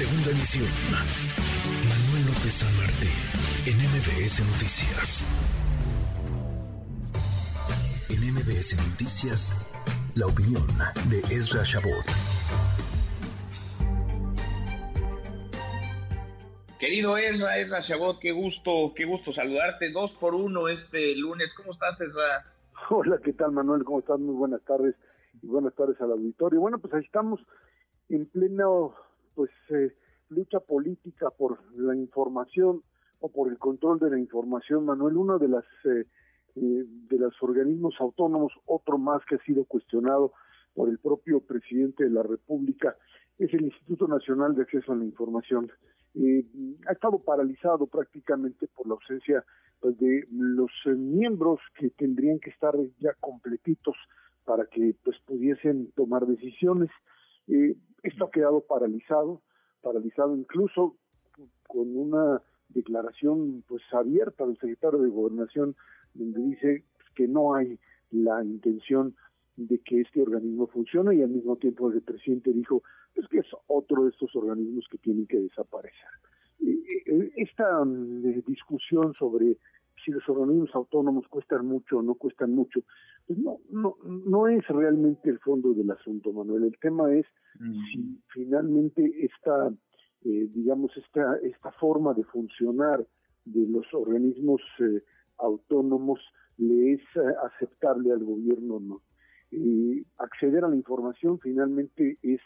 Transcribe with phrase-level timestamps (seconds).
[0.00, 0.64] Segunda emisión.
[1.84, 3.12] Manuel López San Martín,
[3.68, 5.26] en MBS Noticias.
[8.08, 9.52] En MBS Noticias,
[10.16, 10.64] la opinión
[11.10, 12.06] de Ezra Shabot.
[16.78, 19.90] Querido Ezra, Ezra Shabot, qué gusto, qué gusto saludarte.
[19.90, 21.52] Dos por uno este lunes.
[21.52, 22.46] ¿Cómo estás, Ezra?
[22.88, 23.84] Hola, ¿qué tal, Manuel?
[23.84, 24.18] ¿Cómo estás?
[24.18, 24.94] Muy buenas tardes
[25.42, 26.58] y buenas tardes al auditorio.
[26.58, 27.40] Bueno, pues ahí estamos
[28.08, 28.94] en pleno,
[29.34, 29.94] pues, eh,
[30.28, 32.82] lucha política por la información
[33.20, 35.16] o por el control de la información, Manuel.
[35.16, 36.06] Uno de las eh,
[36.56, 40.32] eh, de los organismos autónomos, otro más que ha sido cuestionado
[40.74, 42.96] por el propio presidente de la República,
[43.38, 45.70] es el Instituto Nacional de Acceso a la Información.
[46.86, 49.44] ha estado paralizado prácticamente por la ausencia
[49.80, 53.96] pues, de los miembros que tendrían que estar ya completitos
[54.44, 56.90] para que pues pudiesen tomar decisiones.
[57.50, 59.42] Eh, esto ha quedado paralizado,
[59.82, 60.96] paralizado incluso
[61.66, 65.74] con una declaración pues abierta del secretario de Gobernación
[66.14, 67.78] donde dice que no hay
[68.10, 69.16] la intención
[69.56, 72.82] de que este organismo funcione y al mismo tiempo el presidente dijo
[73.14, 76.08] pues que es otro de estos organismos que tienen que desaparecer.
[77.36, 79.56] Esta mm, discusión sobre
[80.04, 82.80] si los organismos autónomos cuestan mucho o no cuestan mucho,
[83.26, 86.64] pues no, no, no es realmente el fondo del asunto, Manuel.
[86.64, 87.26] El tema es
[87.58, 87.80] mm.
[87.92, 89.68] si finalmente esta,
[90.24, 93.06] eh, digamos, esta, esta forma de funcionar
[93.44, 95.02] de los organismos eh,
[95.38, 96.20] autónomos
[96.58, 99.02] le es eh, aceptable al gobierno o no.
[100.18, 102.40] acceder a la información finalmente es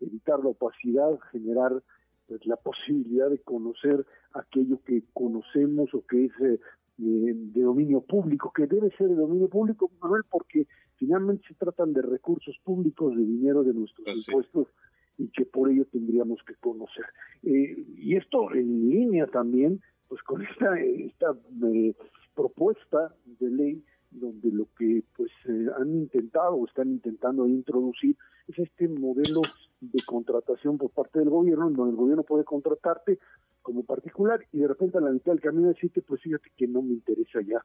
[0.00, 1.82] evitar la opacidad, generar
[2.28, 6.32] pues, la posibilidad de conocer aquello que conocemos o que es
[6.98, 10.66] de dominio público, que debe ser de dominio público, Manuel, porque
[10.96, 14.68] finalmente se tratan de recursos públicos, de dinero de nuestros impuestos
[15.18, 17.04] y que por ello tendríamos que conocer.
[17.42, 21.36] Eh, y esto en línea también, pues con esta, esta
[21.72, 21.94] eh,
[22.34, 28.16] propuesta de ley donde lo que pues eh, han intentado o están intentando introducir
[28.48, 29.42] es este modelo
[29.80, 33.18] de contratación por parte del gobierno, donde el gobierno puede contratarte
[33.66, 36.82] como particular y de repente a la mitad del camino decirte, pues fíjate que no
[36.82, 37.60] me interesa ya.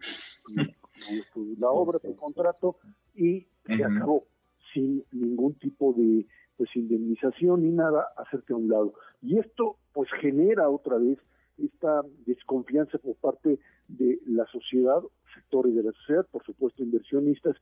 [1.59, 2.77] La obra, tu contrato
[3.13, 4.25] y se acabó
[4.73, 6.25] sin ningún tipo de
[6.57, 8.95] pues indemnización ni nada, hacerte a un lado.
[9.21, 11.19] Y esto pues genera otra vez
[11.59, 15.01] esta desconfianza por parte de la sociedad,
[15.35, 17.55] sectores de la sociedad, por supuesto inversionistas,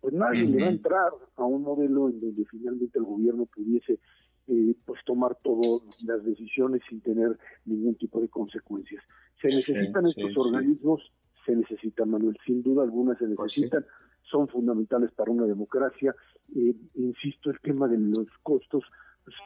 [0.00, 4.00] pues nadie le va a entrar a un modelo en donde finalmente el gobierno pudiese
[4.48, 9.02] eh, pues tomar todas las decisiones sin tener ningún tipo de consecuencias.
[9.40, 11.12] Se necesitan estos organismos,
[11.44, 13.84] se necesitan, Manuel, sin duda alguna se pues necesitan,
[14.22, 16.14] son fundamentales para una democracia.
[16.54, 18.84] Eh, insisto, el tema de los costos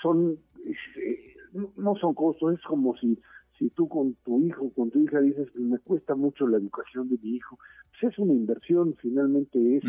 [0.02, 1.34] son, eh,
[1.76, 3.18] no son costos, es como si
[3.58, 7.08] si tú con tu hijo, con tu hija dices, pues me cuesta mucho la educación
[7.08, 7.58] de mi hijo,
[7.90, 9.84] pues es una inversión, finalmente es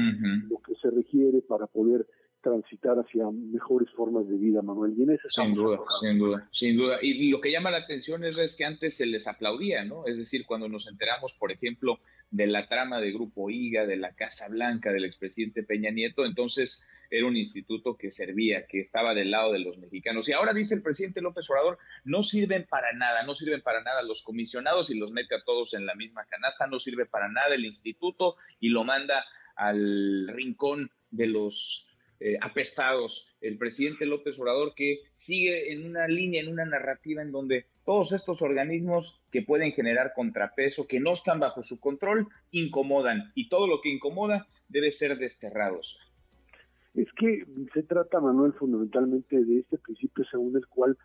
[0.50, 2.08] lo que se requiere para poder
[2.42, 4.94] transitar hacia mejores formas de vida, Manuel.
[4.98, 7.00] Y sin duda, sin duda, sin duda.
[7.02, 10.06] Y, lo que llama la atención es, es, que antes se les aplaudía, ¿no?
[10.06, 12.00] Es decir, cuando nos enteramos, por ejemplo,
[12.32, 16.88] de la trama de Grupo IGA, de la Casa Blanca, del expresidente Peña Nieto, entonces
[17.10, 20.30] era un instituto que servía, que estaba del lado de los mexicanos.
[20.30, 24.04] Y ahora dice el presidente López Obrador, no sirven para nada, no sirven para nada
[24.04, 27.56] los comisionados y los mete a todos en la misma canasta, no sirve para nada
[27.56, 29.26] el instituto y lo manda
[29.56, 31.89] al rincón de los
[32.20, 33.28] eh, apestados.
[33.40, 38.12] El presidente López Obrador que sigue en una línea, en una narrativa en donde todos
[38.12, 43.68] estos organismos que pueden generar contrapeso, que no están bajo su control, incomodan y todo
[43.68, 45.80] lo que incomoda debe ser desterrado.
[46.94, 50.98] Es que se trata, Manuel, fundamentalmente de este principio según el cual,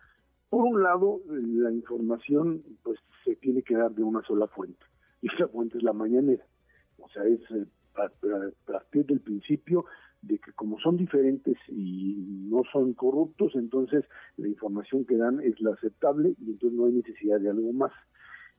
[0.49, 4.85] por un lado, la información pues se tiene que dar de una sola fuente,
[5.21, 6.45] y esa fuente es la mañanera.
[6.97, 7.65] O sea, es eh,
[7.95, 8.09] a
[8.65, 9.85] partir del principio
[10.27, 12.15] de que como son diferentes y
[12.49, 14.05] no son corruptos, entonces
[14.37, 17.91] la información que dan es la aceptable y entonces no hay necesidad de algo más.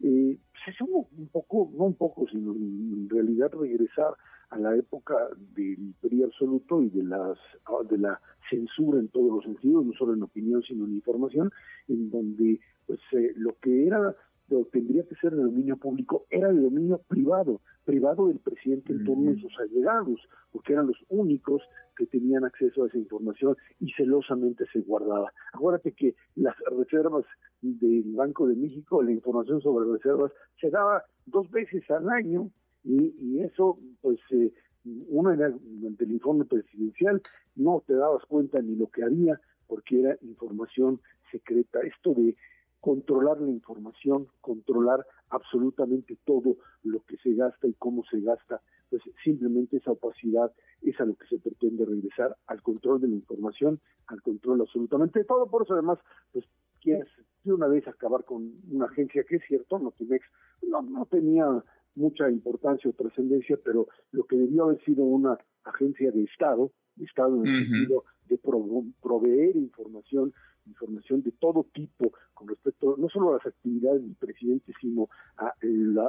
[0.01, 4.15] Eh, se un poco, no un poco, sino en realidad regresar
[4.51, 5.15] a la época
[5.55, 7.39] del PRI absoluto y de las
[7.89, 11.51] de la censura en todos los sentidos, no solo en opinión sino en información,
[11.89, 14.15] en donde pues eh, lo que era
[14.71, 19.33] tendría que ser de dominio público era de dominio privado, privado del presidente en turno
[19.33, 20.21] y sus allegados,
[20.53, 21.63] porque eran los únicos
[21.97, 25.33] que tenían acceso a esa información y celosamente se guardaba.
[25.53, 27.25] Acuérdate que las reservas
[27.61, 32.51] del Banco de México, la información sobre reservas, se daba dos veces al año
[32.85, 34.53] y, y eso, pues, eh,
[35.09, 37.21] uno era durante el informe presidencial,
[37.57, 41.01] no te dabas cuenta ni lo que había, porque era información
[41.33, 42.37] secreta, esto de
[42.87, 49.03] controlar la información, controlar absolutamente todo lo que se gasta y cómo se gasta, pues
[49.25, 50.53] simplemente esa opacidad
[50.83, 55.19] es a lo que se pretende regresar, al control de la información, al control absolutamente
[55.19, 55.99] de todo, por eso además,
[56.33, 56.45] pues
[56.81, 57.09] quieres
[57.43, 60.25] de una vez acabar con una agencia que es cierto, Notimex
[60.63, 61.65] no, no tenía
[61.97, 67.05] mucha importancia o trascendencia, pero lo que debió haber sido una agencia de Estado, de
[67.05, 70.33] Estado en el sentido de proveer información,
[70.67, 75.53] información de todo tipo con respecto no solo a las actividades del presidente, sino a,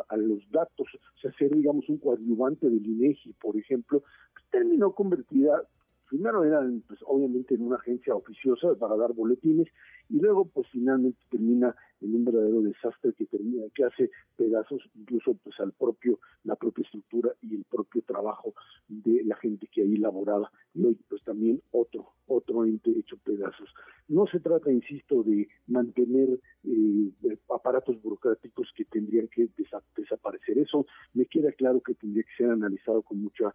[0.10, 4.94] a los datos, o sea, ser, digamos, un coadyuvante del INEGI, por ejemplo, pues, terminó
[4.94, 5.64] convertida
[6.08, 9.68] primero eran pues obviamente en una agencia oficiosa para dar boletines
[10.10, 15.34] y luego pues finalmente termina en un verdadero desastre que termina que hace pedazos incluso
[15.44, 18.54] pues al propio la propia estructura y el propio trabajo
[18.88, 23.70] de la gente que ahí laboraba y hoy pues también otro otro ente hecho pedazos
[24.08, 29.50] no se trata insisto de mantener eh, aparatos burocráticos que tendrían que
[29.96, 33.54] desaparecer eso me queda claro que tendría que ser analizado con mucha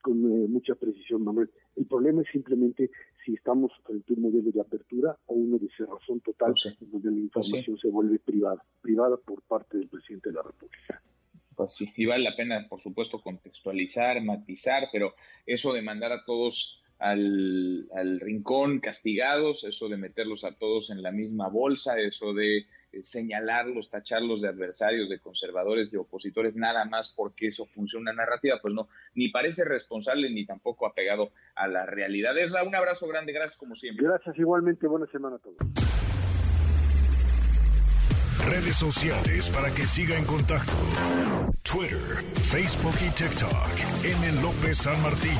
[0.00, 1.50] con eh, mucha precisión, Manuel.
[1.76, 2.90] El problema es simplemente
[3.24, 7.08] si estamos frente a un modelo de apertura o uno de cerrazón total, pues donde
[7.08, 11.00] la pues información se vuelve privada, privada por parte del presidente de la República.
[11.56, 15.14] Pues sí, y vale la pena, por supuesto, contextualizar, matizar, pero
[15.46, 21.02] eso de mandar a todos al, al rincón castigados, eso de meterlos a todos en
[21.02, 26.84] la misma bolsa, eso de eh, señalarlos, tacharlos de adversarios, de conservadores, de opositores, nada
[26.84, 31.86] más porque eso funciona narrativa, pues no, ni parece responsable ni tampoco apegado a la
[31.86, 32.38] realidad.
[32.38, 34.06] Es un abrazo grande, gracias como siempre.
[34.06, 35.56] Gracias igualmente, buena semana a todos.
[38.46, 40.72] Redes sociales para que siga en contacto:
[41.62, 41.98] Twitter,
[42.34, 44.04] Facebook y TikTok.
[44.04, 44.42] M.
[44.42, 45.38] López San Martín.